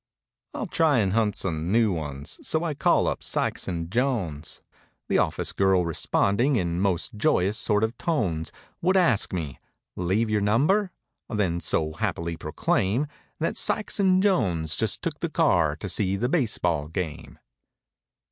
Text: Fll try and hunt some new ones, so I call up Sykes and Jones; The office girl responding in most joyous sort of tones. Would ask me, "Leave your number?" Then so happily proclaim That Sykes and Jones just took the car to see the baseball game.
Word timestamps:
Fll 0.55 0.67
try 0.71 0.97
and 0.97 1.13
hunt 1.13 1.35
some 1.35 1.71
new 1.71 1.93
ones, 1.93 2.39
so 2.41 2.63
I 2.63 2.73
call 2.73 3.05
up 3.05 3.21
Sykes 3.21 3.67
and 3.67 3.91
Jones; 3.91 4.59
The 5.09 5.19
office 5.19 5.51
girl 5.51 5.85
responding 5.85 6.55
in 6.55 6.79
most 6.79 7.17
joyous 7.17 7.55
sort 7.59 7.83
of 7.83 7.95
tones. 7.99 8.51
Would 8.81 8.97
ask 8.97 9.31
me, 9.31 9.59
"Leave 9.95 10.27
your 10.27 10.41
number?" 10.41 10.89
Then 11.29 11.59
so 11.59 11.93
happily 11.93 12.35
proclaim 12.35 13.05
That 13.37 13.55
Sykes 13.55 13.99
and 13.99 14.23
Jones 14.23 14.75
just 14.75 15.03
took 15.03 15.19
the 15.19 15.29
car 15.29 15.75
to 15.75 15.87
see 15.87 16.15
the 16.15 16.27
baseball 16.29 16.87
game. 16.87 17.37